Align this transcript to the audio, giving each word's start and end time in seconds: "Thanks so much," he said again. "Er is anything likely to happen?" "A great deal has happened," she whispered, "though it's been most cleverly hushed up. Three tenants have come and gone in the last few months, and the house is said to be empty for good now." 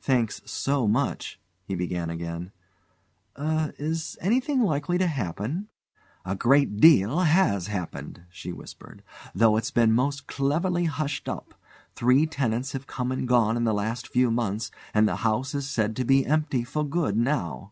"Thanks 0.00 0.40
so 0.44 0.88
much," 0.88 1.38
he 1.62 1.78
said 1.90 2.10
again. 2.10 2.50
"Er 3.38 3.72
is 3.78 4.18
anything 4.20 4.62
likely 4.62 4.98
to 4.98 5.06
happen?" 5.06 5.68
"A 6.24 6.34
great 6.34 6.78
deal 6.80 7.20
has 7.20 7.68
happened," 7.68 8.24
she 8.30 8.50
whispered, 8.52 9.04
"though 9.32 9.56
it's 9.56 9.70
been 9.70 9.92
most 9.92 10.26
cleverly 10.26 10.86
hushed 10.86 11.28
up. 11.28 11.54
Three 11.94 12.26
tenants 12.26 12.72
have 12.72 12.88
come 12.88 13.12
and 13.12 13.28
gone 13.28 13.56
in 13.56 13.62
the 13.62 13.72
last 13.72 14.08
few 14.08 14.28
months, 14.32 14.72
and 14.92 15.06
the 15.06 15.14
house 15.22 15.54
is 15.54 15.70
said 15.70 15.94
to 15.94 16.04
be 16.04 16.26
empty 16.26 16.64
for 16.64 16.84
good 16.84 17.16
now." 17.16 17.70